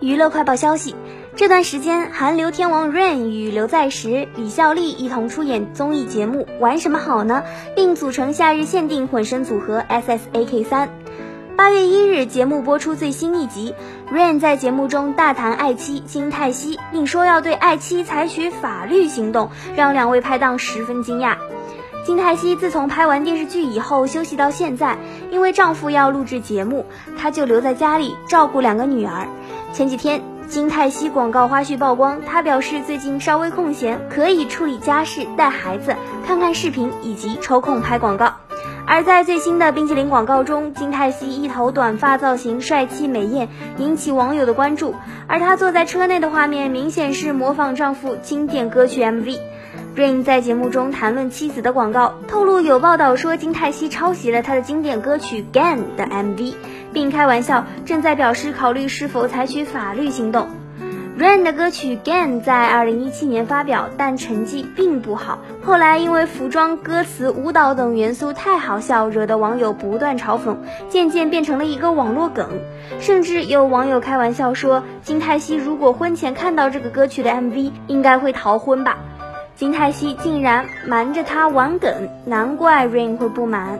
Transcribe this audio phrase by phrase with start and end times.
[0.00, 0.94] 娱乐快报消息：
[1.34, 7.42] 这段时间，韩流天王 Rain 与刘在石、李孝利一同出演综艺节目《玩什么好呢》，
[7.74, 10.88] 并组成夏日限定混声组合 S.S.A.K 三。
[11.56, 13.74] 八月一日，节目播出最新一集
[14.12, 21.34] ，Rain 在节目中大谈爱妻金泰熙，并说要对爱妻采取法律行动，让两位拍档十分惊讶。
[22.06, 24.96] 金泰熙自从拍完电视剧以后休息到现在，
[25.30, 26.86] 因为丈夫要录制节目，
[27.18, 29.26] 她就留在家里照顾两个女儿。
[29.72, 35.94] 前几天，金泰熙广告花絮曝光，她表示最近稍微空闲，可以处理家事、带孩子、
[36.26, 38.32] 看看视频以及抽空拍广告。
[38.86, 44.94] 而在最新的冰淇淋广告中，金泰熙一头短发造型，帅气美艳，引起网友的关注。
[45.28, 49.38] 而她坐在车内的画面，明显是模仿丈夫经典歌曲 MV。
[49.98, 56.54] Rain 在节目中谈论妻子的广告，透露有报道说金泰熙抄袭了他的经典歌曲《Gan》的 MV，
[56.92, 60.46] 并开玩笑正在表示考虑是否采取法律行动。
[61.18, 65.40] Rain 的歌曲《Gan》在2017年发表，但成绩并不好。
[65.64, 72.48] 后来因为服装、歌词、舞蹈等元素太好笑，惹得网友不断嘲讽，渐渐变成了一个网络梗。
[73.00, 78.98] 甚至有网友开玩笑说，金泰熙如果婚前看到这个歌曲的 MV，应该会逃婚吧。
[79.58, 83.76] 金泰熙竟然瞒着他玩梗，难怪 Rain 会不满。